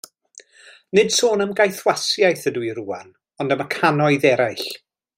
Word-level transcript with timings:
Nid 0.99 1.11
sôn 1.17 1.43
am 1.45 1.53
gaethwasiaeth 1.59 2.47
ydw 2.53 2.65
i 2.71 2.73
rŵan, 2.81 3.15
ond 3.45 3.57
am 3.57 3.65
y 3.67 3.69
cannoedd 3.79 4.31
eraill. 4.35 4.69